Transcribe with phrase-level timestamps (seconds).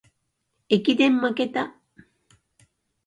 [0.67, 1.75] 駅伝まけた